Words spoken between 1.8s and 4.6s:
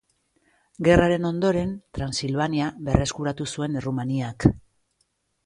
Transilvania berreskuratu zuen Errumaniak.